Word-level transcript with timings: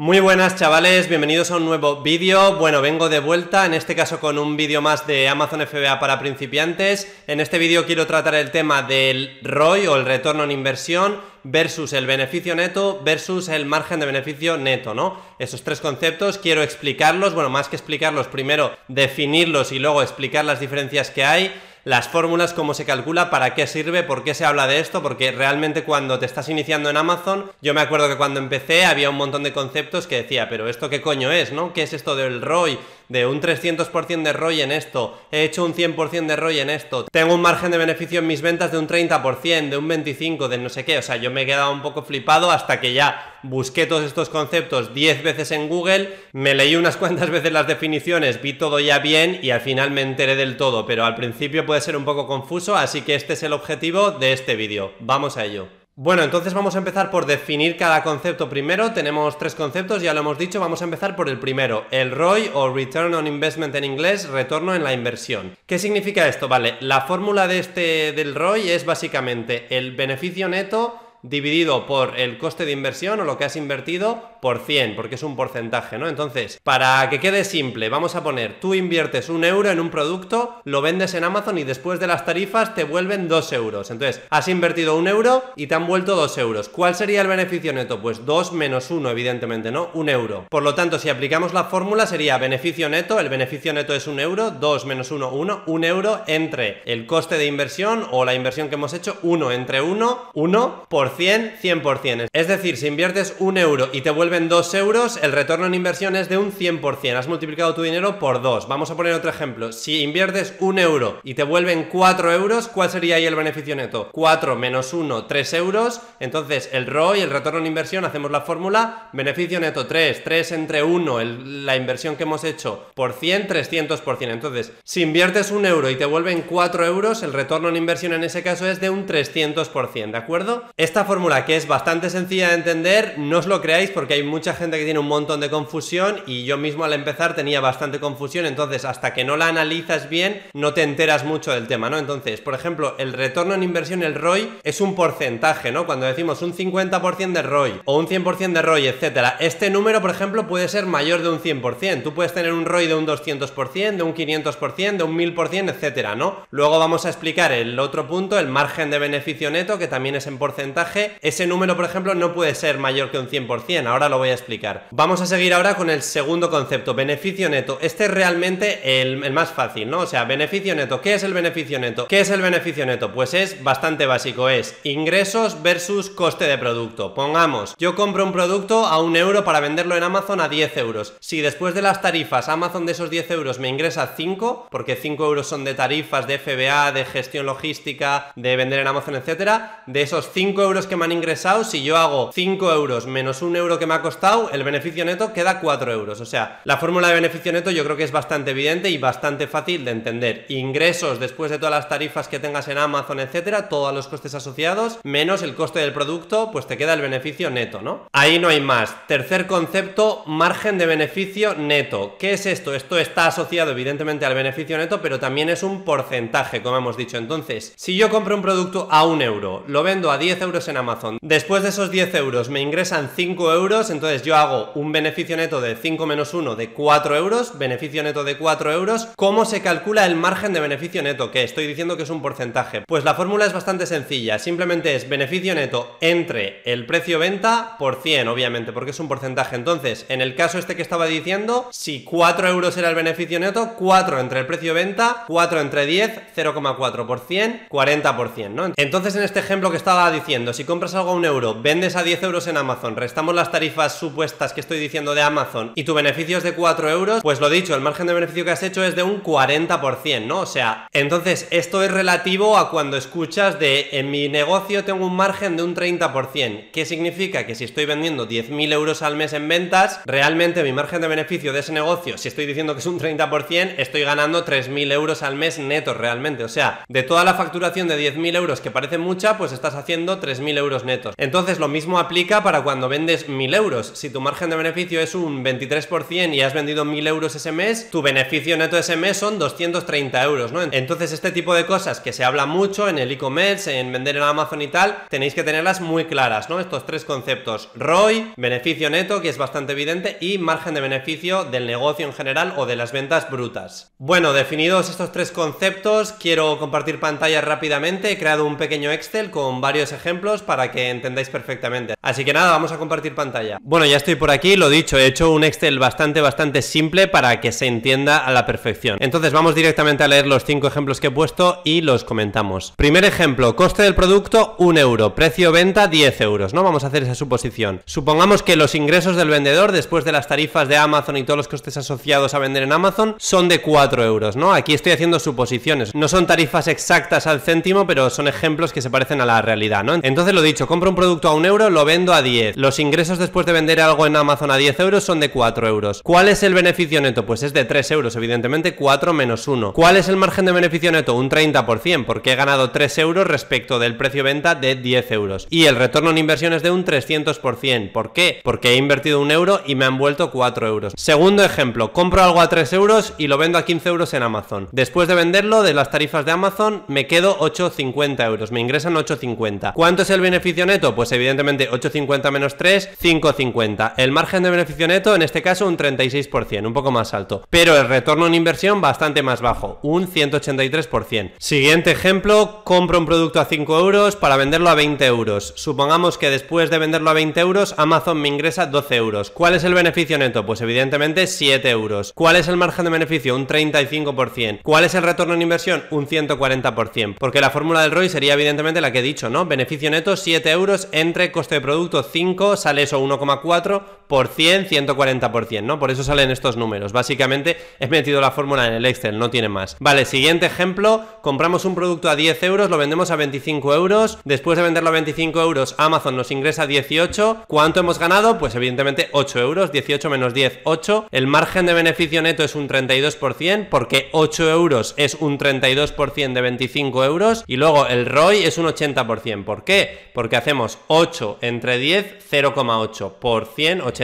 Muy 0.00 0.18
buenas 0.18 0.56
chavales, 0.56 1.10
bienvenidos 1.10 1.50
a 1.50 1.58
un 1.58 1.66
nuevo 1.66 2.00
vídeo. 2.00 2.56
Bueno, 2.56 2.80
vengo 2.80 3.10
de 3.10 3.20
vuelta, 3.20 3.66
en 3.66 3.74
este 3.74 3.94
caso 3.94 4.18
con 4.18 4.38
un 4.38 4.56
vídeo 4.56 4.80
más 4.80 5.06
de 5.06 5.28
Amazon 5.28 5.60
FBA 5.66 6.00
para 6.00 6.18
principiantes. 6.18 7.14
En 7.26 7.38
este 7.38 7.58
vídeo 7.58 7.84
quiero 7.84 8.06
tratar 8.06 8.34
el 8.34 8.50
tema 8.50 8.80
del 8.80 9.38
ROI 9.42 9.88
o 9.88 9.96
el 9.96 10.06
retorno 10.06 10.44
en 10.44 10.52
inversión 10.52 11.20
versus 11.42 11.92
el 11.92 12.06
beneficio 12.06 12.56
neto 12.56 13.02
versus 13.04 13.50
el 13.50 13.66
margen 13.66 14.00
de 14.00 14.06
beneficio 14.06 14.56
neto, 14.56 14.94
¿no? 14.94 15.20
Esos 15.38 15.64
tres 15.64 15.82
conceptos 15.82 16.38
quiero 16.38 16.62
explicarlos, 16.62 17.34
bueno, 17.34 17.50
más 17.50 17.68
que 17.68 17.76
explicarlos, 17.76 18.26
primero 18.26 18.74
definirlos 18.88 19.70
y 19.70 19.80
luego 19.80 20.00
explicar 20.00 20.46
las 20.46 20.60
diferencias 20.60 21.10
que 21.10 21.26
hay 21.26 21.52
las 21.90 22.06
fórmulas, 22.06 22.54
cómo 22.54 22.72
se 22.72 22.84
calcula, 22.84 23.30
para 23.30 23.52
qué 23.52 23.66
sirve, 23.66 24.04
por 24.04 24.22
qué 24.22 24.32
se 24.32 24.44
habla 24.44 24.68
de 24.68 24.78
esto, 24.78 25.02
porque 25.02 25.32
realmente 25.32 25.82
cuando 25.82 26.20
te 26.20 26.26
estás 26.26 26.48
iniciando 26.48 26.88
en 26.88 26.96
Amazon, 26.96 27.50
yo 27.62 27.74
me 27.74 27.80
acuerdo 27.80 28.08
que 28.08 28.16
cuando 28.16 28.38
empecé 28.38 28.84
había 28.84 29.10
un 29.10 29.16
montón 29.16 29.42
de 29.42 29.52
conceptos 29.52 30.06
que 30.06 30.22
decía, 30.22 30.48
pero 30.48 30.68
esto 30.68 30.88
qué 30.88 31.00
coño 31.00 31.32
es, 31.32 31.50
¿no? 31.50 31.72
¿Qué 31.72 31.82
es 31.82 31.92
esto 31.92 32.14
del 32.14 32.42
ROI? 32.42 32.78
De 33.10 33.26
un 33.26 33.42
300% 33.42 34.22
de 34.22 34.32
ROI 34.32 34.62
en 34.62 34.72
esto, 34.72 35.20
he 35.30 35.44
hecho 35.44 35.64
un 35.64 35.74
100% 35.74 36.26
de 36.26 36.36
ROI 36.36 36.60
en 36.60 36.70
esto, 36.70 37.04
tengo 37.12 37.34
un 37.34 37.42
margen 37.42 37.70
de 37.72 37.78
beneficio 37.78 38.20
en 38.20 38.26
mis 38.26 38.40
ventas 38.40 38.72
de 38.72 38.78
un 38.78 38.88
30%, 38.88 39.68
de 39.68 39.76
un 39.76 39.88
25%, 39.88 40.48
de 40.48 40.58
no 40.58 40.68
sé 40.70 40.84
qué, 40.84 40.96
o 40.96 41.02
sea, 41.02 41.16
yo 41.16 41.30
me 41.30 41.42
he 41.42 41.46
quedado 41.46 41.72
un 41.72 41.82
poco 41.82 42.02
flipado 42.04 42.50
hasta 42.50 42.80
que 42.80 42.94
ya 42.94 43.38
busqué 43.42 43.86
todos 43.86 44.04
estos 44.04 44.30
conceptos 44.30 44.94
10 44.94 45.22
veces 45.22 45.50
en 45.50 45.68
Google, 45.68 46.14
me 46.32 46.54
leí 46.54 46.76
unas 46.76 46.96
cuantas 47.00 47.30
veces 47.30 47.52
las 47.52 47.66
definiciones, 47.66 48.40
vi 48.40 48.52
todo 48.52 48.78
ya 48.78 49.00
bien 49.00 49.40
y 49.42 49.50
al 49.50 49.60
final 49.60 49.90
me 49.90 50.02
enteré 50.02 50.36
del 50.36 50.56
todo, 50.56 50.86
pero 50.86 51.04
al 51.04 51.16
principio 51.16 51.66
puede 51.66 51.80
ser 51.80 51.96
un 51.96 52.04
poco 52.04 52.26
confuso, 52.26 52.76
así 52.76 53.02
que 53.02 53.16
este 53.16 53.32
es 53.32 53.42
el 53.42 53.52
objetivo 53.52 54.12
de 54.12 54.32
este 54.32 54.54
vídeo. 54.54 54.92
Vamos 55.00 55.36
a 55.36 55.44
ello. 55.44 55.79
Bueno, 56.02 56.22
entonces 56.22 56.54
vamos 56.54 56.74
a 56.74 56.78
empezar 56.78 57.10
por 57.10 57.26
definir 57.26 57.76
cada 57.76 58.02
concepto 58.02 58.48
primero. 58.48 58.94
Tenemos 58.94 59.36
tres 59.36 59.54
conceptos, 59.54 60.00
ya 60.00 60.14
lo 60.14 60.20
hemos 60.20 60.38
dicho. 60.38 60.58
Vamos 60.58 60.80
a 60.80 60.84
empezar 60.84 61.14
por 61.14 61.28
el 61.28 61.38
primero, 61.38 61.84
el 61.90 62.10
ROI 62.10 62.52
o 62.54 62.72
Return 62.72 63.12
on 63.12 63.26
Investment 63.26 63.74
en 63.74 63.84
inglés, 63.84 64.26
retorno 64.30 64.74
en 64.74 64.82
la 64.82 64.94
inversión. 64.94 65.58
¿Qué 65.66 65.78
significa 65.78 66.26
esto? 66.26 66.48
Vale, 66.48 66.78
la 66.80 67.02
fórmula 67.02 67.46
de 67.46 67.58
este 67.58 68.12
del 68.12 68.34
ROI 68.34 68.70
es 68.70 68.86
básicamente 68.86 69.66
el 69.76 69.94
beneficio 69.94 70.48
neto 70.48 71.09
dividido 71.22 71.86
por 71.86 72.18
el 72.18 72.38
coste 72.38 72.64
de 72.64 72.72
inversión 72.72 73.20
o 73.20 73.24
lo 73.24 73.38
que 73.38 73.44
has 73.44 73.56
invertido 73.56 74.30
por 74.40 74.60
100, 74.60 74.96
porque 74.96 75.16
es 75.16 75.22
un 75.22 75.36
porcentaje, 75.36 75.98
¿no? 75.98 76.08
Entonces, 76.08 76.58
para 76.62 77.08
que 77.10 77.20
quede 77.20 77.44
simple, 77.44 77.88
vamos 77.88 78.14
a 78.14 78.22
poner, 78.22 78.58
tú 78.58 78.74
inviertes 78.74 79.28
un 79.28 79.44
euro 79.44 79.70
en 79.70 79.80
un 79.80 79.90
producto, 79.90 80.62
lo 80.64 80.80
vendes 80.80 81.14
en 81.14 81.24
Amazon 81.24 81.58
y 81.58 81.64
después 81.64 82.00
de 82.00 82.06
las 82.06 82.24
tarifas 82.24 82.74
te 82.74 82.84
vuelven 82.84 83.28
2 83.28 83.52
euros. 83.52 83.90
Entonces, 83.90 84.22
has 84.30 84.48
invertido 84.48 84.96
un 84.96 85.08
euro 85.08 85.44
y 85.56 85.66
te 85.66 85.74
han 85.74 85.86
vuelto 85.86 86.16
2 86.16 86.38
euros. 86.38 86.68
¿Cuál 86.68 86.94
sería 86.94 87.20
el 87.20 87.28
beneficio 87.28 87.72
neto? 87.72 88.00
Pues 88.00 88.24
2 88.24 88.52
menos 88.52 88.90
1, 88.90 89.10
evidentemente, 89.10 89.70
¿no? 89.70 89.90
Un 89.94 90.08
euro. 90.08 90.46
Por 90.48 90.62
lo 90.62 90.74
tanto, 90.74 90.98
si 90.98 91.10
aplicamos 91.10 91.52
la 91.52 91.64
fórmula 91.64 92.06
sería 92.06 92.38
beneficio 92.38 92.88
neto, 92.88 93.20
el 93.20 93.28
beneficio 93.28 93.72
neto 93.72 93.94
es 93.94 94.06
un 94.06 94.20
euro, 94.20 94.50
2 94.50 94.86
menos 94.86 95.10
1, 95.10 95.30
1, 95.30 95.62
un 95.66 95.84
euro 95.84 96.22
entre 96.26 96.82
el 96.86 97.06
coste 97.06 97.36
de 97.36 97.46
inversión 97.46 98.06
o 98.10 98.24
la 98.24 98.34
inversión 98.34 98.68
que 98.68 98.76
hemos 98.76 98.94
hecho, 98.94 99.18
1 99.22 99.52
entre 99.52 99.82
1, 99.82 100.30
1 100.32 100.86
por 100.88 101.09
100, 101.10 101.56
100%. 101.62 102.28
Es 102.32 102.48
decir, 102.48 102.76
si 102.76 102.86
inviertes 102.86 103.34
un 103.38 103.58
euro 103.58 103.90
y 103.92 104.00
te 104.00 104.10
vuelve 104.10 104.30
vuelven 104.30 104.48
2 104.48 104.74
euros, 104.74 105.18
el 105.22 105.32
retorno 105.32 105.66
en 105.66 105.74
inversión 105.74 106.14
es 106.14 106.28
de 106.28 106.38
un 106.38 106.52
100%. 106.52 107.16
Has 107.16 107.26
multiplicado 107.26 107.74
tu 107.74 107.82
dinero 107.82 108.20
por 108.20 108.42
2. 108.42 108.68
Vamos 108.68 108.88
a 108.92 108.96
poner 108.96 109.12
otro 109.12 109.28
ejemplo. 109.28 109.72
Si 109.72 110.02
inviertes 110.02 110.54
un 110.60 110.78
euro 110.78 111.18
y 111.24 111.34
te 111.34 111.42
vuelven 111.42 111.88
4 111.90 112.32
euros, 112.32 112.68
¿cuál 112.68 112.90
sería 112.90 113.16
ahí 113.16 113.26
el 113.26 113.34
beneficio 113.34 113.74
neto? 113.74 114.08
4 114.12 114.54
menos 114.54 114.92
1, 114.92 115.24
3 115.24 115.54
euros. 115.54 116.00
Entonces 116.20 116.68
el 116.72 116.86
ROI, 116.86 117.22
el 117.22 117.30
retorno 117.30 117.58
en 117.58 117.66
inversión, 117.66 118.04
hacemos 118.04 118.30
la 118.30 118.42
fórmula. 118.42 119.08
Beneficio 119.12 119.58
neto 119.58 119.88
3, 119.88 120.22
3 120.22 120.52
entre 120.52 120.84
1, 120.84 121.18
la 121.64 121.74
inversión 121.74 122.14
que 122.14 122.22
hemos 122.22 122.44
hecho 122.44 122.86
por 122.94 123.14
100, 123.14 123.48
300%. 123.48 124.30
Entonces, 124.30 124.72
si 124.84 125.02
inviertes 125.02 125.50
un 125.50 125.66
euro 125.66 125.90
y 125.90 125.96
te 125.96 126.04
vuelven 126.04 126.42
4 126.42 126.86
euros, 126.86 127.24
el 127.24 127.32
retorno 127.32 127.68
en 127.68 127.76
inversión 127.76 128.12
en 128.12 128.22
ese 128.22 128.44
caso 128.44 128.68
es 128.68 128.80
de 128.80 128.90
un 128.90 129.08
300%, 129.08 130.12
¿de 130.12 130.18
acuerdo? 130.18 130.66
Esta 130.76 130.99
fórmula 131.04 131.44
que 131.44 131.56
es 131.56 131.66
bastante 131.66 132.10
sencilla 132.10 132.48
de 132.48 132.54
entender, 132.54 133.14
no 133.18 133.38
os 133.38 133.46
lo 133.46 133.60
creáis 133.60 133.90
porque 133.90 134.14
hay 134.14 134.22
mucha 134.22 134.54
gente 134.54 134.78
que 134.78 134.84
tiene 134.84 134.98
un 134.98 135.08
montón 135.08 135.40
de 135.40 135.50
confusión 135.50 136.20
y 136.26 136.44
yo 136.44 136.56
mismo 136.56 136.84
al 136.84 136.92
empezar 136.92 137.34
tenía 137.34 137.60
bastante 137.60 138.00
confusión, 138.00 138.46
entonces 138.46 138.84
hasta 138.84 139.14
que 139.14 139.24
no 139.24 139.36
la 139.36 139.48
analizas 139.48 140.08
bien 140.08 140.42
no 140.54 140.74
te 140.74 140.82
enteras 140.82 141.24
mucho 141.24 141.52
del 141.52 141.66
tema, 141.66 141.90
¿no? 141.90 141.98
Entonces, 141.98 142.40
por 142.40 142.54
ejemplo, 142.54 142.94
el 142.98 143.12
retorno 143.12 143.54
en 143.54 143.62
inversión, 143.62 144.02
el 144.02 144.14
ROI, 144.14 144.58
es 144.62 144.80
un 144.80 144.94
porcentaje, 144.94 145.72
¿no? 145.72 145.86
Cuando 145.86 146.06
decimos 146.06 146.42
un 146.42 146.54
50% 146.54 147.32
de 147.32 147.42
ROI 147.42 147.80
o 147.84 147.98
un 147.98 148.06
100% 148.06 148.52
de 148.52 148.62
ROI, 148.62 148.86
etcétera, 148.88 149.36
este 149.40 149.70
número, 149.70 150.00
por 150.00 150.10
ejemplo, 150.10 150.46
puede 150.46 150.68
ser 150.68 150.86
mayor 150.86 151.22
de 151.22 151.30
un 151.30 151.40
100%. 151.40 152.02
Tú 152.02 152.14
puedes 152.14 152.34
tener 152.34 152.52
un 152.52 152.64
ROI 152.64 152.86
de 152.86 152.94
un 152.94 153.06
200%, 153.06 153.96
de 153.96 154.02
un 154.02 154.14
500%, 154.14 154.96
de 154.96 155.02
un 155.04 155.16
1000%, 155.16 155.70
etcétera, 155.70 156.14
¿no? 156.14 156.46
Luego 156.50 156.78
vamos 156.78 157.06
a 157.06 157.08
explicar 157.08 157.52
el 157.52 157.78
otro 157.78 158.06
punto, 158.06 158.38
el 158.38 158.48
margen 158.48 158.90
de 158.90 158.98
beneficio 158.98 159.50
neto, 159.50 159.78
que 159.78 159.88
también 159.88 160.14
es 160.14 160.26
en 160.26 160.38
porcentaje. 160.38 160.89
Ese 160.96 161.46
número, 161.46 161.76
por 161.76 161.84
ejemplo, 161.84 162.14
no 162.14 162.34
puede 162.34 162.54
ser 162.54 162.78
mayor 162.78 163.10
que 163.10 163.18
un 163.18 163.28
100%. 163.28 163.86
Ahora 163.86 164.08
lo 164.08 164.18
voy 164.18 164.30
a 164.30 164.34
explicar. 164.34 164.88
Vamos 164.90 165.20
a 165.20 165.26
seguir 165.26 165.54
ahora 165.54 165.74
con 165.74 165.90
el 165.90 166.02
segundo 166.02 166.50
concepto, 166.50 166.94
beneficio 166.94 167.48
neto. 167.48 167.78
Este 167.80 168.04
es 168.04 168.10
realmente 168.10 169.00
el, 169.00 169.32
más 169.32 169.50
fácil, 169.50 169.90
¿no? 169.90 170.00
O 170.00 170.06
sea, 170.06 170.24
beneficio 170.24 170.74
neto. 170.74 171.00
¿Qué 171.00 171.14
es 171.14 171.22
el 171.22 171.32
beneficio 171.32 171.78
neto? 171.78 172.06
¿Qué 172.08 172.20
es 172.20 172.30
el 172.30 172.40
beneficio 172.40 172.86
neto? 172.86 173.12
Pues 173.12 173.34
es 173.34 173.62
bastante 173.62 174.06
básico, 174.06 174.48
es 174.48 174.76
ingresos 174.84 175.62
versus 175.62 176.10
coste 176.10 176.46
de 176.46 176.58
producto. 176.58 177.14
Pongamos, 177.14 177.74
yo 177.78 177.94
compro 177.94 178.24
un 178.24 178.32
producto 178.32 178.86
a 178.86 179.00
un 179.00 179.16
euro 179.16 179.44
para 179.44 179.60
venderlo 179.60 179.96
en 179.96 180.02
Amazon 180.02 180.40
a 180.40 180.48
10 180.48 180.76
euros. 180.78 181.14
Si 181.20 181.40
después 181.40 181.74
de 181.74 181.82
las 181.82 182.02
tarifas 182.02 182.48
Amazon 182.48 182.86
de 182.86 182.92
esos 182.92 183.10
10 183.10 183.30
euros 183.30 183.58
me 183.58 183.68
ingresa 183.68 184.14
5, 184.16 184.68
porque 184.70 184.96
5 184.96 185.24
euros 185.24 185.46
son 185.46 185.64
de 185.64 185.74
tarifas, 185.74 186.26
de 186.26 186.38
FBA, 186.38 186.92
de 186.92 187.04
gestión 187.04 187.46
logística, 187.46 188.32
de 188.36 188.56
vender 188.56 188.80
en 188.80 188.86
Amazon, 188.86 189.14
etcétera, 189.16 189.82
de 189.86 190.02
esos 190.02 190.30
5 190.32 190.62
euros 190.62 190.79
que 190.86 190.96
me 190.96 191.04
han 191.04 191.12
ingresado, 191.12 191.64
si 191.64 191.82
yo 191.82 191.96
hago 191.96 192.30
5 192.32 192.72
euros 192.72 193.06
menos 193.06 193.42
un 193.42 193.56
euro 193.56 193.78
que 193.78 193.86
me 193.86 193.94
ha 193.94 194.02
costado, 194.02 194.50
el 194.50 194.64
beneficio 194.64 195.04
neto 195.04 195.32
queda 195.32 195.60
4 195.60 195.92
euros. 195.92 196.20
O 196.20 196.26
sea, 196.26 196.60
la 196.64 196.76
fórmula 196.76 197.08
de 197.08 197.14
beneficio 197.14 197.52
neto 197.52 197.70
yo 197.70 197.84
creo 197.84 197.96
que 197.96 198.04
es 198.04 198.12
bastante 198.12 198.52
evidente 198.52 198.90
y 198.90 198.98
bastante 198.98 199.46
fácil 199.46 199.84
de 199.84 199.90
entender. 199.90 200.46
Ingresos 200.48 201.20
después 201.20 201.50
de 201.50 201.58
todas 201.58 201.74
las 201.74 201.88
tarifas 201.88 202.28
que 202.28 202.38
tengas 202.38 202.68
en 202.68 202.78
Amazon, 202.78 203.20
etcétera, 203.20 203.68
todos 203.68 203.94
los 203.94 204.08
costes 204.08 204.34
asociados, 204.34 204.98
menos 205.04 205.42
el 205.42 205.54
coste 205.54 205.80
del 205.80 205.92
producto, 205.92 206.50
pues 206.52 206.66
te 206.66 206.76
queda 206.76 206.94
el 206.94 207.00
beneficio 207.00 207.50
neto, 207.50 207.82
¿no? 207.82 208.06
Ahí 208.12 208.38
no 208.38 208.48
hay 208.48 208.60
más. 208.60 209.06
Tercer 209.06 209.46
concepto, 209.46 210.22
margen 210.26 210.78
de 210.78 210.86
beneficio 210.86 211.54
neto. 211.54 212.16
¿Qué 212.18 212.32
es 212.32 212.46
esto? 212.46 212.74
Esto 212.74 212.98
está 212.98 213.26
asociado 213.26 213.72
evidentemente 213.72 214.26
al 214.26 214.34
beneficio 214.34 214.78
neto, 214.78 215.00
pero 215.00 215.18
también 215.18 215.48
es 215.48 215.62
un 215.62 215.84
porcentaje, 215.84 216.62
como 216.62 216.76
hemos 216.76 216.96
dicho. 216.96 217.16
Entonces, 217.16 217.72
si 217.76 217.96
yo 217.96 218.10
compro 218.10 218.36
un 218.36 218.42
producto 218.42 218.88
a 218.90 219.04
un 219.04 219.22
euro, 219.22 219.64
lo 219.66 219.82
vendo 219.82 220.10
a 220.10 220.18
10 220.18 220.42
euros 220.42 220.68
en 220.68 220.69
Amazon, 220.76 221.18
después 221.22 221.62
de 221.62 221.70
esos 221.70 221.90
10 221.90 222.14
euros 222.14 222.48
me 222.48 222.60
ingresan 222.60 223.10
5 223.14 223.52
euros, 223.52 223.90
entonces 223.90 224.22
yo 224.22 224.36
hago 224.36 224.72
un 224.74 224.92
beneficio 224.92 225.36
neto 225.36 225.60
de 225.60 225.76
5 225.76 226.06
menos 226.06 226.34
1 226.34 226.56
de 226.56 226.70
4 226.70 227.16
euros, 227.16 227.58
beneficio 227.58 228.02
neto 228.02 228.24
de 228.24 228.36
4 228.36 228.72
euros. 228.72 229.08
¿Cómo 229.16 229.44
se 229.44 229.62
calcula 229.62 230.06
el 230.06 230.16
margen 230.16 230.52
de 230.52 230.60
beneficio 230.60 231.02
neto? 231.02 231.30
Que 231.30 231.44
estoy 231.44 231.66
diciendo 231.66 231.96
que 231.96 232.04
es 232.04 232.10
un 232.10 232.22
porcentaje. 232.22 232.82
Pues 232.86 233.04
la 233.04 233.14
fórmula 233.14 233.46
es 233.46 233.52
bastante 233.52 233.86
sencilla, 233.86 234.38
simplemente 234.38 234.94
es 234.94 235.08
beneficio 235.08 235.54
neto 235.54 235.96
entre 236.00 236.62
el 236.64 236.86
precio 236.86 237.18
venta 237.18 237.76
por 237.78 238.02
100, 238.02 238.28
obviamente, 238.28 238.72
porque 238.72 238.90
es 238.90 239.00
un 239.00 239.08
porcentaje. 239.08 239.56
Entonces, 239.56 240.06
en 240.08 240.20
el 240.20 240.34
caso 240.34 240.58
este 240.58 240.76
que 240.76 240.82
estaba 240.82 241.06
diciendo, 241.06 241.68
si 241.72 242.04
4 242.04 242.48
euros 242.48 242.76
era 242.76 242.88
el 242.88 242.94
beneficio 242.94 243.40
neto, 243.40 243.74
4 243.78 244.20
entre 244.20 244.40
el 244.40 244.46
precio 244.46 244.74
venta, 244.74 245.24
4 245.26 245.60
entre 245.60 245.86
10, 245.86 246.20
0,4 246.36 247.06
por 247.06 247.20
100, 247.20 247.68
40%, 247.68 248.50
¿no? 248.50 248.72
Entonces, 248.76 249.16
en 249.16 249.22
este 249.22 249.40
ejemplo 249.40 249.70
que 249.70 249.76
estaba 249.76 250.10
diciendo, 250.10 250.52
si 250.60 250.66
compras 250.66 250.94
algo 250.94 251.12
a 251.12 251.14
un 251.14 251.24
euro, 251.24 251.56
vendes 251.58 251.96
a 251.96 252.02
10 252.02 252.22
euros 252.22 252.46
en 252.46 252.58
Amazon, 252.58 252.94
restamos 252.94 253.34
las 253.34 253.50
tarifas 253.50 253.98
supuestas 253.98 254.52
que 254.52 254.60
estoy 254.60 254.78
diciendo 254.78 255.14
de 255.14 255.22
Amazon 255.22 255.72
y 255.74 255.84
tu 255.84 255.94
beneficio 255.94 256.36
es 256.36 256.44
de 256.44 256.52
4 256.52 256.90
euros, 256.90 257.22
pues 257.22 257.40
lo 257.40 257.48
dicho, 257.48 257.74
el 257.74 257.80
margen 257.80 258.06
de 258.06 258.12
beneficio 258.12 258.44
que 258.44 258.50
has 258.50 258.62
hecho 258.62 258.84
es 258.84 258.94
de 258.94 259.02
un 259.02 259.22
40%, 259.22 260.26
¿no? 260.26 260.40
O 260.40 260.44
sea, 260.44 260.86
entonces 260.92 261.48
esto 261.50 261.82
es 261.82 261.90
relativo 261.90 262.58
a 262.58 262.70
cuando 262.70 262.98
escuchas 262.98 263.58
de 263.58 263.88
en 263.92 264.10
mi 264.10 264.28
negocio 264.28 264.84
tengo 264.84 265.06
un 265.06 265.16
margen 265.16 265.56
de 265.56 265.62
un 265.62 265.74
30%. 265.74 266.72
¿Qué 266.72 266.84
significa? 266.84 267.46
Que 267.46 267.54
si 267.54 267.64
estoy 267.64 267.86
vendiendo 267.86 268.28
10.000 268.28 268.70
euros 268.74 269.00
al 269.00 269.16
mes 269.16 269.32
en 269.32 269.48
ventas, 269.48 270.02
realmente 270.04 270.62
mi 270.62 270.74
margen 270.74 271.00
de 271.00 271.08
beneficio 271.08 271.54
de 271.54 271.60
ese 271.60 271.72
negocio, 271.72 272.18
si 272.18 272.28
estoy 272.28 272.44
diciendo 272.44 272.74
que 272.74 272.80
es 272.80 272.86
un 272.86 273.00
30%, 273.00 273.76
estoy 273.78 274.02
ganando 274.02 274.44
3.000 274.44 274.92
euros 274.92 275.22
al 275.22 275.36
mes 275.36 275.58
netos 275.58 275.96
realmente. 275.96 276.44
O 276.44 276.50
sea, 276.50 276.84
de 276.86 277.02
toda 277.02 277.24
la 277.24 277.32
facturación 277.32 277.88
de 277.88 278.14
10.000 278.14 278.36
euros 278.36 278.60
que 278.60 278.70
parece 278.70 278.98
mucha, 278.98 279.38
pues 279.38 279.52
estás 279.52 279.74
haciendo 279.74 280.20
3.000 280.20 280.49
1000 280.50 280.58
euros 280.58 280.84
netos. 280.84 281.14
Entonces 281.16 281.60
lo 281.60 281.68
mismo 281.68 281.98
aplica 281.98 282.42
para 282.42 282.62
cuando 282.62 282.88
vendes 282.88 283.28
1000 283.28 283.54
euros. 283.54 283.92
Si 283.94 284.10
tu 284.10 284.20
margen 284.20 284.50
de 284.50 284.56
beneficio 284.56 285.00
es 285.00 285.14
un 285.14 285.44
23% 285.44 286.34
y 286.34 286.40
has 286.40 286.54
vendido 286.54 286.84
1000 286.84 287.06
euros 287.06 287.36
ese 287.36 287.52
mes, 287.52 287.88
tu 287.90 288.02
beneficio 288.02 288.56
neto 288.56 288.76
ese 288.76 288.96
mes 288.96 289.16
son 289.16 289.38
230 289.38 290.22
euros, 290.24 290.50
¿no? 290.52 290.62
Entonces 290.62 291.12
este 291.12 291.30
tipo 291.30 291.54
de 291.54 291.66
cosas 291.66 292.00
que 292.00 292.12
se 292.12 292.24
habla 292.24 292.46
mucho 292.46 292.88
en 292.88 292.98
el 292.98 293.12
e-commerce, 293.12 293.78
en 293.78 293.92
vender 293.92 294.16
en 294.16 294.24
Amazon 294.24 294.60
y 294.62 294.68
tal, 294.68 295.04
tenéis 295.08 295.34
que 295.34 295.44
tenerlas 295.44 295.80
muy 295.80 296.06
claras, 296.06 296.50
¿no? 296.50 296.58
Estos 296.58 296.84
tres 296.84 297.04
conceptos. 297.04 297.68
ROI, 297.76 298.32
beneficio 298.36 298.90
neto, 298.90 299.20
que 299.20 299.28
es 299.28 299.38
bastante 299.38 299.72
evidente, 299.72 300.16
y 300.20 300.38
margen 300.38 300.74
de 300.74 300.80
beneficio 300.80 301.44
del 301.44 301.66
negocio 301.66 302.06
en 302.06 302.12
general 302.12 302.54
o 302.56 302.66
de 302.66 302.76
las 302.76 302.90
ventas 302.90 303.30
brutas. 303.30 303.92
Bueno, 303.98 304.32
definidos 304.32 304.90
estos 304.90 305.12
tres 305.12 305.30
conceptos, 305.30 306.12
quiero 306.12 306.58
compartir 306.58 306.98
pantalla 306.98 307.40
rápidamente. 307.40 308.10
He 308.10 308.18
creado 308.18 308.46
un 308.46 308.56
pequeño 308.56 308.90
Excel 308.90 309.30
con 309.30 309.60
varios 309.60 309.92
ejemplos 309.92 310.29
para 310.38 310.70
que 310.70 310.90
entendáis 310.90 311.28
perfectamente. 311.28 311.94
Así 312.00 312.24
que 312.24 312.32
nada, 312.32 312.52
vamos 312.52 312.72
a 312.72 312.78
compartir 312.78 313.14
pantalla. 313.14 313.58
Bueno, 313.60 313.86
ya 313.86 313.96
estoy 313.96 314.14
por 314.14 314.30
aquí, 314.30 314.56
lo 314.56 314.68
dicho, 314.68 314.96
he 314.96 315.06
hecho 315.06 315.32
un 315.32 315.44
Excel 315.44 315.78
bastante, 315.78 316.20
bastante 316.20 316.62
simple 316.62 317.08
para 317.08 317.40
que 317.40 317.52
se 317.52 317.66
entienda 317.66 318.18
a 318.18 318.30
la 318.30 318.46
perfección. 318.46 318.96
Entonces 319.00 319.32
vamos 319.32 319.54
directamente 319.54 320.04
a 320.04 320.08
leer 320.08 320.26
los 320.26 320.44
cinco 320.44 320.68
ejemplos 320.68 321.00
que 321.00 321.08
he 321.08 321.10
puesto 321.10 321.60
y 321.64 321.80
los 321.80 322.04
comentamos. 322.04 322.72
Primer 322.76 323.04
ejemplo, 323.04 323.56
coste 323.56 323.82
del 323.82 323.94
producto 323.94 324.54
1 324.58 324.78
euro, 324.78 325.14
precio 325.14 325.52
venta 325.52 325.88
10 325.88 326.20
euros, 326.20 326.54
¿no? 326.54 326.62
Vamos 326.62 326.84
a 326.84 326.86
hacer 326.86 327.02
esa 327.02 327.14
suposición. 327.14 327.82
Supongamos 327.84 328.42
que 328.42 328.56
los 328.56 328.74
ingresos 328.74 329.16
del 329.16 329.28
vendedor 329.28 329.72
después 329.72 330.04
de 330.04 330.12
las 330.12 330.28
tarifas 330.28 330.68
de 330.68 330.76
Amazon 330.76 331.16
y 331.16 331.24
todos 331.24 331.36
los 331.36 331.48
costes 331.48 331.76
asociados 331.76 332.34
a 332.34 332.38
vender 332.38 332.62
en 332.62 332.72
Amazon 332.72 333.16
son 333.18 333.48
de 333.48 333.60
4 333.60 334.04
euros, 334.04 334.36
¿no? 334.36 334.52
Aquí 334.52 334.74
estoy 334.74 334.92
haciendo 334.92 335.18
suposiciones. 335.18 335.94
No 335.94 336.08
son 336.08 336.26
tarifas 336.26 336.68
exactas 336.68 337.26
al 337.26 337.40
céntimo, 337.40 337.86
pero 337.86 338.10
son 338.10 338.28
ejemplos 338.28 338.72
que 338.72 338.82
se 338.82 338.90
parecen 338.90 339.20
a 339.20 339.26
la 339.26 339.42
realidad, 339.42 339.84
¿no? 339.84 339.94
Entonces 339.94 340.19
lo 340.26 340.42
dicho, 340.42 340.66
compro 340.66 340.90
un 340.90 340.96
producto 340.96 341.28
a 341.28 341.34
1 341.34 341.48
euro, 341.48 341.70
lo 341.70 341.84
vendo 341.84 342.12
a 342.12 342.22
10. 342.22 342.56
Los 342.56 342.78
ingresos 342.78 343.18
después 343.18 343.46
de 343.46 343.52
vender 343.52 343.80
algo 343.80 344.06
en 344.06 344.16
Amazon 344.16 344.50
a 344.50 344.56
10 344.56 344.78
euros 344.80 345.02
son 345.04 345.18
de 345.18 345.30
4 345.30 345.66
euros. 345.66 346.02
¿Cuál 346.02 346.28
es 346.28 346.42
el 346.42 346.54
beneficio 346.54 347.00
neto? 347.00 347.26
Pues 347.26 347.42
es 347.42 347.52
de 347.52 347.64
3 347.64 347.90
euros, 347.90 348.16
evidentemente 348.16 348.74
4 348.74 349.12
menos 349.12 349.48
1. 349.48 349.72
¿Cuál 349.72 349.96
es 349.96 350.08
el 350.08 350.16
margen 350.16 350.44
de 350.44 350.52
beneficio 350.52 350.92
neto? 350.92 351.14
Un 351.14 351.30
30%, 351.30 352.04
porque 352.04 352.32
he 352.32 352.36
ganado 352.36 352.70
3 352.70 352.98
euros 352.98 353.26
respecto 353.26 353.78
del 353.78 353.96
precio 353.96 354.22
venta 354.22 354.54
de 354.54 354.76
10 354.76 355.10
euros. 355.12 355.46
Y 355.50 355.66
el 355.66 355.76
retorno 355.76 356.10
en 356.10 356.18
inversión 356.18 356.52
es 356.52 356.62
de 356.62 356.70
un 356.70 356.84
300%. 356.84 357.92
¿Por 357.92 358.12
qué? 358.12 358.40
Porque 358.44 358.70
he 358.70 358.76
invertido 358.76 359.20
un 359.20 359.30
euro 359.30 359.60
y 359.66 359.74
me 359.74 359.86
han 359.86 359.98
vuelto 359.98 360.30
4 360.30 360.66
euros. 360.68 360.92
Segundo 360.96 361.44
ejemplo, 361.44 361.92
compro 361.92 362.22
algo 362.22 362.40
a 362.40 362.48
3 362.48 362.72
euros 362.74 363.14
y 363.18 363.26
lo 363.26 363.38
vendo 363.38 363.58
a 363.58 363.64
15 363.64 363.88
euros 363.88 364.14
en 364.14 364.22
Amazon. 364.22 364.68
Después 364.72 365.08
de 365.08 365.14
venderlo, 365.14 365.62
de 365.62 365.74
las 365.74 365.90
tarifas 365.90 366.24
de 366.24 366.32
Amazon, 366.32 366.84
me 366.88 367.06
quedo 367.06 367.38
8,50 367.38 368.26
euros. 368.26 368.52
Me 368.52 368.60
ingresan 368.60 368.94
8,50. 368.94 369.72
¿Cuánto 369.74 370.02
es 370.02 370.09
el 370.10 370.20
beneficio 370.20 370.66
neto? 370.66 370.94
Pues 370.94 371.12
evidentemente 371.12 371.70
8,50 371.70 372.30
menos 372.30 372.56
3, 372.56 372.90
5,50. 373.00 373.94
El 373.96 374.12
margen 374.12 374.42
de 374.42 374.50
beneficio 374.50 374.88
neto, 374.88 375.14
en 375.14 375.22
este 375.22 375.42
caso, 375.42 375.66
un 375.66 375.76
36%, 375.76 376.66
un 376.66 376.72
poco 376.72 376.90
más 376.90 377.14
alto. 377.14 377.44
Pero 377.50 377.76
el 377.76 377.88
retorno 377.88 378.26
en 378.26 378.34
inversión 378.34 378.80
bastante 378.80 379.22
más 379.22 379.40
bajo, 379.40 379.78
un 379.82 380.06
183%. 380.08 381.32
Siguiente 381.38 381.90
ejemplo, 381.90 382.62
compro 382.64 382.98
un 382.98 383.06
producto 383.06 383.40
a 383.40 383.44
5 383.44 383.78
euros 383.78 384.16
para 384.16 384.36
venderlo 384.36 384.70
a 384.70 384.74
20 384.74 385.04
euros. 385.06 385.54
Supongamos 385.56 386.18
que 386.18 386.30
después 386.30 386.70
de 386.70 386.78
venderlo 386.78 387.10
a 387.10 387.14
20 387.14 387.40
euros, 387.40 387.74
Amazon 387.76 388.20
me 388.20 388.28
ingresa 388.28 388.66
12 388.66 388.96
euros. 388.96 389.30
¿Cuál 389.30 389.54
es 389.54 389.64
el 389.64 389.74
beneficio 389.74 390.18
neto? 390.18 390.46
Pues 390.46 390.60
evidentemente 390.60 391.26
7 391.26 391.68
euros. 391.70 392.12
¿Cuál 392.14 392.36
es 392.36 392.48
el 392.48 392.56
margen 392.56 392.84
de 392.84 392.90
beneficio? 392.90 393.34
Un 393.34 393.46
35%. 393.46 394.60
¿Cuál 394.62 394.84
es 394.84 394.94
el 394.94 395.02
retorno 395.02 395.34
en 395.34 395.42
inversión? 395.42 395.84
Un 395.90 396.06
140%. 396.06 397.16
Porque 397.18 397.40
la 397.40 397.50
fórmula 397.50 397.82
del 397.82 397.90
ROI 397.90 398.08
sería 398.08 398.34
evidentemente 398.34 398.80
la 398.80 398.92
que 398.92 399.00
he 399.00 399.02
dicho, 399.02 399.28
¿no? 399.28 399.46
Beneficio 399.46 399.90
neto 399.90 399.99
7 400.04 400.50
euros 400.50 400.88
entre 400.92 401.32
coste 401.32 401.56
de 401.56 401.60
producto 401.60 402.02
5, 402.02 402.56
sale 402.56 402.82
eso 402.82 403.00
1,4 403.00 403.99
por 404.10 404.26
100, 404.26 404.66
140%, 404.66 405.62
¿no? 405.62 405.78
Por 405.78 405.92
eso 405.92 406.02
salen 406.02 406.32
estos 406.32 406.56
números. 406.56 406.92
Básicamente 406.92 407.56
he 407.78 407.86
metido 407.86 408.20
la 408.20 408.32
fórmula 408.32 408.66
en 408.66 408.74
el 408.74 408.84
Excel, 408.84 409.16
no 409.20 409.30
tiene 409.30 409.48
más. 409.48 409.76
Vale, 409.78 410.04
siguiente 410.04 410.46
ejemplo, 410.46 411.04
compramos 411.22 411.64
un 411.64 411.76
producto 411.76 412.10
a 412.10 412.16
10 412.16 412.42
euros, 412.42 412.70
lo 412.70 412.76
vendemos 412.76 413.12
a 413.12 413.16
25 413.16 413.72
euros, 413.72 414.18
después 414.24 414.58
de 414.58 414.64
venderlo 414.64 414.88
a 414.88 414.94
25 414.94 415.40
euros, 415.40 415.76
Amazon 415.78 416.16
nos 416.16 416.32
ingresa 416.32 416.66
18. 416.66 417.44
¿Cuánto 417.46 417.78
hemos 417.78 418.00
ganado? 418.00 418.36
Pues 418.36 418.56
evidentemente 418.56 419.10
8 419.12 419.38
euros, 419.38 419.70
18 419.70 420.10
menos 420.10 420.34
10, 420.34 420.58
8. 420.64 421.06
El 421.12 421.28
margen 421.28 421.66
de 421.66 421.74
beneficio 421.74 422.20
neto 422.20 422.42
es 422.42 422.56
un 422.56 422.68
32%, 422.68 423.68
porque 423.70 424.08
8 424.10 424.50
euros 424.50 424.94
es 424.96 425.14
un 425.20 425.38
32% 425.38 426.32
de 426.32 426.40
25 426.40 427.04
euros, 427.04 427.44
y 427.46 427.54
luego 427.54 427.86
el 427.86 428.06
ROI 428.06 428.42
es 428.42 428.58
un 428.58 428.66
80%. 428.66 429.44
¿Por 429.44 429.62
qué? 429.62 430.10
Porque 430.14 430.34
hacemos 430.34 430.78
8 430.88 431.38
entre 431.42 431.78
10, 431.78 432.28
0,8 432.28 433.12
por 433.20 433.46
100, 433.46 433.82
80%, 433.82 433.99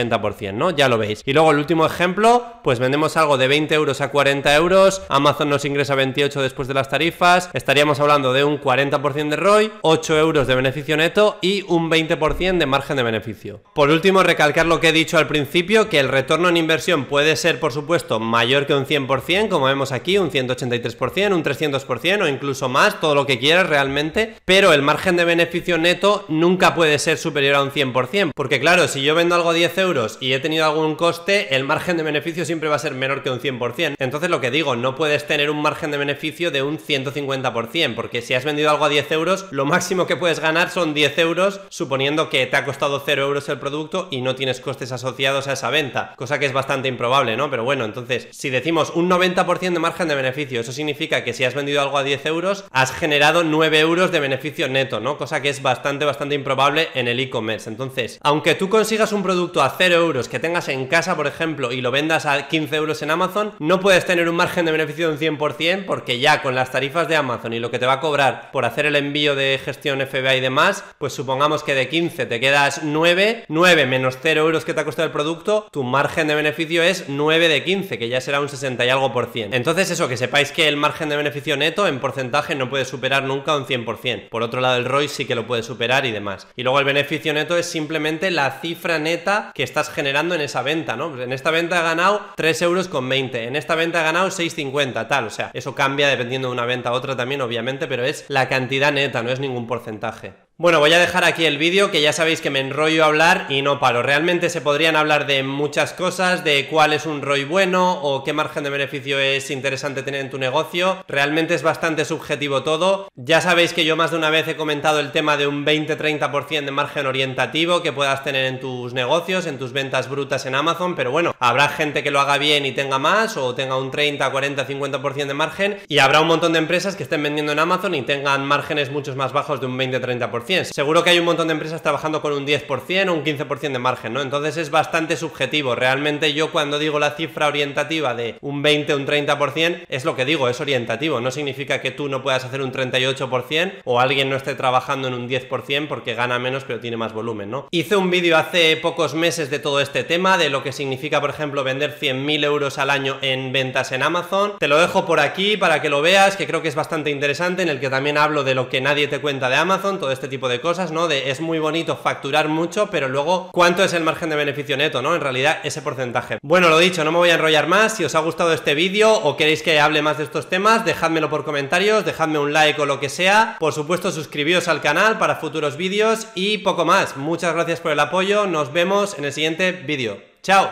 ¿no? 0.53 0.71
Ya 0.71 0.87
lo 0.89 0.97
veis. 0.97 1.21
Y 1.25 1.33
luego 1.33 1.51
el 1.51 1.57
último 1.57 1.85
ejemplo, 1.85 2.45
pues 2.63 2.79
vendemos 2.79 3.17
algo 3.17 3.37
de 3.37 3.47
20 3.47 3.73
euros 3.75 4.01
a 4.01 4.09
40 4.09 4.55
euros, 4.55 5.01
Amazon 5.09 5.49
nos 5.49 5.65
ingresa 5.65 5.95
28 5.95 6.41
después 6.41 6.67
de 6.67 6.73
las 6.73 6.89
tarifas, 6.89 7.49
estaríamos 7.53 7.99
hablando 7.99 8.33
de 8.33 8.43
un 8.43 8.61
40% 8.61 9.29
de 9.29 9.35
ROI, 9.35 9.71
8 9.81 10.17
euros 10.17 10.47
de 10.47 10.55
beneficio 10.55 10.97
neto 10.97 11.37
y 11.41 11.63
un 11.67 11.89
20% 11.89 12.57
de 12.57 12.65
margen 12.65 12.97
de 12.97 13.03
beneficio. 13.03 13.61
Por 13.73 13.89
último, 13.89 14.23
recalcar 14.23 14.65
lo 14.65 14.79
que 14.79 14.89
he 14.89 14.93
dicho 14.93 15.17
al 15.17 15.27
principio, 15.27 15.89
que 15.89 15.99
el 15.99 16.09
retorno 16.09 16.49
en 16.49 16.57
inversión 16.57 17.05
puede 17.05 17.35
ser, 17.35 17.59
por 17.59 17.73
supuesto, 17.73 18.19
mayor 18.19 18.67
que 18.67 18.75
un 18.75 18.85
100%, 18.85 19.49
como 19.49 19.65
vemos 19.65 19.91
aquí, 19.91 20.17
un 20.17 20.31
183%, 20.31 21.33
un 21.33 21.43
300% 21.43 22.21
o 22.21 22.27
incluso 22.27 22.69
más, 22.69 22.99
todo 22.99 23.15
lo 23.15 23.25
que 23.25 23.39
quieras 23.39 23.67
realmente, 23.67 24.35
pero 24.45 24.73
el 24.73 24.81
margen 24.81 25.17
de 25.17 25.25
beneficio 25.25 25.77
neto 25.77 26.25
nunca 26.27 26.75
puede 26.75 26.99
ser 26.99 27.17
superior 27.17 27.55
a 27.55 27.63
un 27.63 27.71
100%, 27.71 28.31
porque 28.35 28.59
claro, 28.59 28.87
si 28.87 29.01
yo 29.01 29.15
vendo 29.15 29.35
algo 29.35 29.49
a 29.49 29.53
10 29.53 29.77
euros 29.79 29.86
y 30.19 30.33
he 30.33 30.39
tenido 30.39 30.65
algún 30.65 30.95
coste, 30.95 31.55
el 31.55 31.63
margen 31.63 31.95
de 31.95 32.03
beneficio 32.03 32.43
siempre 32.43 32.67
va 32.67 32.75
a 32.75 32.79
ser 32.79 32.93
menor 32.93 33.23
que 33.23 33.29
un 33.29 33.39
100%. 33.39 33.95
Entonces 33.99 34.29
lo 34.29 34.41
que 34.41 34.51
digo, 34.51 34.75
no 34.75 34.95
puedes 34.95 35.25
tener 35.25 35.49
un 35.49 35.61
margen 35.61 35.91
de 35.91 35.97
beneficio 35.97 36.51
de 36.51 36.61
un 36.61 36.77
150%, 36.77 37.95
porque 37.95 38.21
si 38.21 38.33
has 38.33 38.43
vendido 38.43 38.69
algo 38.69 38.83
a 38.83 38.89
10 38.89 39.09
euros, 39.13 39.45
lo 39.51 39.63
máximo 39.63 40.05
que 40.05 40.17
puedes 40.17 40.41
ganar 40.41 40.71
son 40.71 40.93
10 40.93 41.17
euros, 41.19 41.61
suponiendo 41.69 42.29
que 42.29 42.45
te 42.47 42.57
ha 42.57 42.65
costado 42.65 43.01
0 43.05 43.23
euros 43.23 43.47
el 43.47 43.59
producto 43.59 44.09
y 44.11 44.19
no 44.19 44.35
tienes 44.35 44.59
costes 44.59 44.91
asociados 44.91 45.47
a 45.47 45.53
esa 45.53 45.69
venta, 45.69 46.13
cosa 46.17 46.37
que 46.37 46.47
es 46.47 46.53
bastante 46.53 46.89
improbable, 46.89 47.37
¿no? 47.37 47.49
Pero 47.49 47.63
bueno, 47.63 47.85
entonces, 47.85 48.27
si 48.31 48.49
decimos 48.49 48.91
un 48.93 49.09
90% 49.09 49.71
de 49.71 49.79
margen 49.79 50.09
de 50.09 50.15
beneficio, 50.15 50.59
eso 50.59 50.73
significa 50.73 51.23
que 51.23 51.33
si 51.33 51.45
has 51.45 51.55
vendido 51.55 51.81
algo 51.81 51.97
a 51.97 52.03
10 52.03 52.25
euros, 52.25 52.65
has 52.71 52.91
generado 52.91 53.45
9 53.45 53.79
euros 53.79 54.11
de 54.11 54.19
beneficio 54.19 54.67
neto, 54.67 54.99
¿no? 54.99 55.17
Cosa 55.17 55.41
que 55.41 55.47
es 55.47 55.61
bastante, 55.61 56.03
bastante 56.03 56.35
improbable 56.35 56.89
en 56.93 57.07
el 57.07 57.21
e-commerce. 57.21 57.69
Entonces, 57.69 58.19
aunque 58.21 58.53
tú 58.53 58.67
consigas 58.67 59.13
un 59.13 59.23
producto 59.23 59.61
a 59.61 59.76
0 59.77 59.95
euros 59.95 60.29
que 60.29 60.39
tengas 60.39 60.69
en 60.69 60.87
casa, 60.87 61.15
por 61.15 61.27
ejemplo, 61.27 61.71
y 61.71 61.81
lo 61.81 61.91
vendas 61.91 62.25
a 62.25 62.47
15 62.47 62.75
euros 62.75 63.01
en 63.01 63.11
Amazon, 63.11 63.53
no 63.59 63.79
puedes 63.79 64.05
tener 64.05 64.27
un 64.29 64.35
margen 64.35 64.65
de 64.65 64.71
beneficio 64.71 65.07
de 65.07 65.29
un 65.29 65.37
100% 65.37 65.85
porque 65.85 66.19
ya 66.19 66.41
con 66.41 66.55
las 66.55 66.71
tarifas 66.71 67.07
de 67.07 67.15
Amazon 67.15 67.53
y 67.53 67.59
lo 67.59 67.71
que 67.71 67.79
te 67.79 67.85
va 67.85 67.93
a 67.93 67.99
cobrar 67.99 68.51
por 68.51 68.65
hacer 68.65 68.85
el 68.85 68.95
envío 68.95 69.35
de 69.35 69.59
gestión 69.63 70.01
FBA 70.01 70.35
y 70.35 70.41
demás, 70.41 70.83
pues 70.97 71.13
supongamos 71.13 71.63
que 71.63 71.75
de 71.75 71.89
15 71.89 72.25
te 72.25 72.39
quedas 72.39 72.81
9, 72.83 73.45
9 73.47 73.85
menos 73.85 74.17
0 74.21 74.41
euros 74.41 74.65
que 74.65 74.73
te 74.73 74.81
ha 74.81 74.85
costado 74.85 75.05
el 75.05 75.13
producto, 75.13 75.67
tu 75.71 75.83
margen 75.83 76.27
de 76.27 76.35
beneficio 76.35 76.83
es 76.83 77.05
9 77.07 77.47
de 77.47 77.63
15, 77.63 77.99
que 77.99 78.09
ya 78.09 78.21
será 78.21 78.39
un 78.39 78.49
60 78.49 78.85
y 78.85 78.89
algo 78.89 79.13
por 79.13 79.27
cien. 79.31 79.53
Entonces 79.53 79.91
eso, 79.91 80.07
que 80.07 80.17
sepáis 80.17 80.51
que 80.51 80.67
el 80.67 80.77
margen 80.77 81.09
de 81.09 81.17
beneficio 81.17 81.57
neto 81.57 81.87
en 81.87 81.99
porcentaje 81.99 82.55
no 82.55 82.69
puede 82.69 82.85
superar 82.85 83.23
nunca 83.23 83.55
un 83.55 83.65
100%. 83.65 84.29
Por 84.29 84.43
otro 84.43 84.61
lado, 84.61 84.77
el 84.77 84.85
ROI 84.85 85.07
sí 85.07 85.25
que 85.25 85.35
lo 85.35 85.47
puede 85.47 85.63
superar 85.63 86.05
y 86.05 86.11
demás. 86.11 86.47
Y 86.55 86.63
luego 86.63 86.79
el 86.79 86.85
beneficio 86.85 87.33
neto 87.33 87.57
es 87.57 87.65
simplemente 87.65 88.31
la 88.31 88.59
cifra 88.61 88.99
neta 88.99 89.51
que 89.53 89.66
estás 89.67 89.89
generando 89.89 90.33
en 90.33 90.41
esa 90.41 90.63
venta, 90.63 90.95
¿no? 90.95 91.21
En 91.21 91.31
esta 91.31 91.51
venta 91.51 91.79
he 91.79 91.83
ganado 91.83 92.21
3 92.35 92.61
euros 92.63 92.87
con 92.87 93.07
20, 93.07 93.43
en 93.43 93.55
esta 93.55 93.75
venta 93.75 94.01
he 94.01 94.03
ganado 94.03 94.29
6,50, 94.29 95.07
tal. 95.07 95.27
O 95.27 95.29
sea, 95.29 95.51
eso 95.53 95.75
cambia 95.75 96.07
dependiendo 96.07 96.47
de 96.47 96.53
una 96.53 96.65
venta 96.65 96.89
a 96.89 96.93
otra 96.93 97.15
también, 97.15 97.41
obviamente, 97.41 97.87
pero 97.87 98.03
es 98.03 98.25
la 98.29 98.49
cantidad 98.49 98.91
neta, 98.91 99.21
no 99.21 99.29
es 99.29 99.39
ningún 99.39 99.67
porcentaje. 99.67 100.46
Bueno, 100.59 100.79
voy 100.79 100.91
a 100.91 100.97
dejar 100.97 101.23
aquí 101.23 101.45
el 101.45 101.59
vídeo, 101.59 101.91
que 101.91 102.01
ya 102.01 102.13
sabéis 102.13 102.41
que 102.41 102.49
me 102.49 102.59
enrollo 102.59 103.03
a 103.03 103.05
hablar 103.05 103.45
y 103.47 103.61
no 103.61 103.79
paro. 103.79 104.01
Realmente 104.01 104.49
se 104.49 104.59
podrían 104.59 104.95
hablar 104.95 105.27
de 105.27 105.43
muchas 105.43 105.93
cosas, 105.93 106.43
de 106.43 106.65
cuál 106.65 106.93
es 106.93 107.05
un 107.05 107.21
ROI 107.21 107.43
bueno 107.43 108.01
o 108.01 108.23
qué 108.23 108.33
margen 108.33 108.63
de 108.63 108.71
beneficio 108.71 109.19
es 109.19 109.51
interesante 109.51 110.01
tener 110.01 110.19
en 110.19 110.31
tu 110.31 110.39
negocio. 110.39 111.05
Realmente 111.07 111.53
es 111.53 111.61
bastante 111.61 112.05
subjetivo 112.05 112.63
todo. 112.63 113.07
Ya 113.13 113.39
sabéis 113.39 113.71
que 113.71 113.85
yo 113.85 113.95
más 113.95 114.09
de 114.09 114.17
una 114.17 114.31
vez 114.31 114.47
he 114.47 114.55
comentado 114.55 114.99
el 114.99 115.11
tema 115.11 115.37
de 115.37 115.45
un 115.45 115.63
20-30% 115.63 116.65
de 116.65 116.71
margen 116.71 117.05
orientativo 117.05 117.83
que 117.83 117.93
puedas 117.93 118.23
tener 118.23 118.45
en 118.45 118.59
tus 118.59 118.95
negocios, 118.95 119.45
en 119.45 119.59
tus 119.59 119.73
ventas 119.73 120.09
brutas 120.09 120.47
en 120.47 120.55
Amazon, 120.55 120.95
pero 120.95 121.11
bueno, 121.11 121.35
habrá 121.37 121.69
gente 121.69 122.01
que 122.01 122.09
lo 122.09 122.19
haga 122.19 122.39
bien 122.39 122.65
y 122.65 122.71
tenga 122.71 122.97
más 122.97 123.37
o 123.37 123.53
tenga 123.53 123.77
un 123.77 123.91
30, 123.91 124.27
40, 124.31 124.67
50% 124.67 125.27
de 125.27 125.33
margen 125.35 125.77
y 125.87 125.99
habrá 125.99 126.19
un 126.19 126.27
montón 126.27 126.53
de 126.53 126.57
empresas 126.57 126.95
que 126.95 127.03
estén 127.03 127.21
vendiendo 127.21 127.51
en 127.51 127.59
Amazon 127.59 127.93
y 127.93 128.01
tengan 128.01 128.43
márgenes 128.43 128.89
muchos 128.89 129.15
más 129.15 129.33
bajos 129.33 129.61
de 129.61 129.67
un 129.67 129.77
20-30%. 129.77 130.46
100%. 130.47 130.63
Seguro 130.73 131.03
que 131.03 131.11
hay 131.11 131.19
un 131.19 131.25
montón 131.25 131.47
de 131.47 131.53
empresas 131.53 131.81
trabajando 131.81 132.21
con 132.21 132.33
un 132.33 132.47
10% 132.47 133.09
o 133.09 133.13
un 133.13 133.23
15% 133.23 133.71
de 133.73 133.79
margen, 133.79 134.13
¿no? 134.13 134.21
Entonces 134.21 134.57
es 134.57 134.69
bastante 134.69 135.17
subjetivo. 135.17 135.75
Realmente 135.75 136.33
yo 136.33 136.51
cuando 136.51 136.79
digo 136.79 136.99
la 136.99 137.11
cifra 137.11 137.47
orientativa 137.47 138.15
de 138.15 138.35
un 138.41 138.61
20 138.61 138.93
o 138.93 138.97
un 138.97 139.05
30%, 139.05 139.85
es 139.89 140.05
lo 140.05 140.15
que 140.15 140.25
digo, 140.25 140.49
es 140.49 140.59
orientativo. 140.61 141.19
No 141.19 141.31
significa 141.31 141.81
que 141.81 141.91
tú 141.91 142.09
no 142.09 142.23
puedas 142.23 142.45
hacer 142.45 142.61
un 142.61 142.71
38% 142.71 143.73
o 143.83 143.99
alguien 143.99 144.29
no 144.29 144.35
esté 144.35 144.55
trabajando 144.55 145.07
en 145.07 145.13
un 145.13 145.29
10% 145.29 145.87
porque 145.87 146.15
gana 146.15 146.39
menos 146.39 146.63
pero 146.63 146.79
tiene 146.79 146.97
más 146.97 147.13
volumen, 147.13 147.49
¿no? 147.49 147.67
Hice 147.71 147.95
un 147.95 148.09
vídeo 148.09 148.37
hace 148.37 148.77
pocos 148.77 149.13
meses 149.13 149.49
de 149.49 149.59
todo 149.59 149.81
este 149.81 150.03
tema, 150.03 150.37
de 150.37 150.49
lo 150.49 150.63
que 150.63 150.71
significa, 150.71 151.19
por 151.21 151.29
ejemplo, 151.29 151.63
vender 151.63 151.97
100.000 151.99 152.43
euros 152.43 152.77
al 152.77 152.89
año 152.89 153.17
en 153.21 153.51
ventas 153.51 153.91
en 153.91 154.03
Amazon. 154.03 154.53
Te 154.59 154.67
lo 154.67 154.77
dejo 154.77 155.05
por 155.05 155.19
aquí 155.19 155.57
para 155.57 155.81
que 155.81 155.89
lo 155.89 156.01
veas, 156.01 156.35
que 156.35 156.47
creo 156.47 156.61
que 156.61 156.67
es 156.67 156.75
bastante 156.75 157.09
interesante, 157.09 157.63
en 157.63 157.69
el 157.69 157.79
que 157.79 157.89
también 157.89 158.17
hablo 158.17 158.43
de 158.43 158.55
lo 158.55 158.69
que 158.69 158.81
nadie 158.81 159.07
te 159.07 159.19
cuenta 159.19 159.49
de 159.49 159.55
Amazon, 159.55 159.99
todo 159.99 160.11
este 160.11 160.27
tipo 160.27 160.36
de 160.47 160.61
cosas, 160.61 160.91
¿no? 160.91 161.07
De 161.07 161.31
es 161.31 161.41
muy 161.41 161.57
bonito 161.57 161.97
facturar 161.97 162.47
mucho, 162.47 162.89
pero 162.91 163.09
luego, 163.09 163.49
¿cuánto 163.51 163.83
es 163.83 163.93
el 163.93 164.03
margen 164.03 164.29
de 164.29 164.35
beneficio 164.35 164.77
neto, 164.77 165.01
¿no? 165.01 165.15
En 165.15 165.21
realidad, 165.21 165.57
ese 165.63 165.81
porcentaje. 165.81 166.37
Bueno, 166.43 166.69
lo 166.69 166.77
dicho, 166.77 167.03
no 167.03 167.11
me 167.11 167.17
voy 167.17 167.31
a 167.31 167.35
enrollar 167.35 167.67
más. 167.67 167.95
Si 167.95 168.05
os 168.05 168.13
ha 168.13 168.19
gustado 168.19 168.53
este 168.53 168.75
vídeo 168.75 169.11
o 169.11 169.35
queréis 169.35 169.63
que 169.63 169.79
hable 169.79 170.03
más 170.03 170.19
de 170.19 170.25
estos 170.25 170.47
temas, 170.47 170.85
dejádmelo 170.85 171.29
por 171.31 171.43
comentarios, 171.43 172.05
dejadme 172.05 172.37
un 172.37 172.53
like 172.53 172.79
o 172.79 172.85
lo 172.85 172.99
que 172.99 173.09
sea. 173.09 173.57
Por 173.59 173.73
supuesto, 173.73 174.11
suscribíos 174.11 174.67
al 174.67 174.81
canal 174.81 175.17
para 175.17 175.37
futuros 175.37 175.77
vídeos 175.77 176.27
y 176.35 176.59
poco 176.59 176.85
más. 176.85 177.17
Muchas 177.17 177.55
gracias 177.55 177.79
por 177.79 177.91
el 177.91 177.99
apoyo, 177.99 178.45
nos 178.45 178.71
vemos 178.71 179.17
en 179.17 179.25
el 179.25 179.33
siguiente 179.33 179.71
vídeo. 179.71 180.21
¡Chao! 180.43 180.69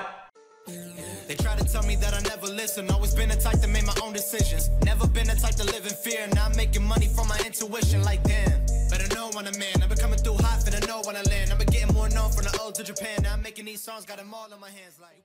Making 6.56 6.84
money 6.84 7.08
from 7.08 7.28
my 7.28 7.38
intuition. 7.46 8.04
Like 8.04 8.24
damn, 8.24 8.65
better 8.90 9.08
know 9.16 9.30
when 9.34 9.48
I'm 9.48 9.56
in. 9.56 9.82
I've 9.82 9.90
been 9.90 9.98
coming 9.98 10.20
through 10.20 10.38
hot, 10.38 10.60
finna 10.62 10.86
know 10.88 11.02
when 11.06 11.16
I 11.16 11.22
land. 11.24 11.52
I've 11.52 11.60
been 11.60 11.68
getting 11.68 11.94
more 11.94 12.10
known 12.10 12.32
from 12.32 12.46
the 12.46 12.60
old 12.62 12.76
to 12.76 12.84
Japan. 12.84 13.24
Now 13.24 13.34
I'm 13.34 13.42
making 13.42 13.66
these 13.66 13.82
songs, 13.82 14.06
got 14.06 14.18
them 14.18 14.34
all 14.34 14.52
in 14.54 14.60
my 14.60 14.70
hands. 14.70 15.00
Like. 15.02 15.24